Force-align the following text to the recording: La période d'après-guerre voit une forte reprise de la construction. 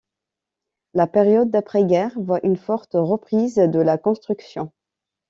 La 0.95 1.05
période 1.05 1.51
d'après-guerre 1.51 2.13
voit 2.19 2.43
une 2.43 2.57
forte 2.57 2.93
reprise 2.95 3.53
de 3.57 3.79
la 3.79 3.99
construction. 3.99 4.71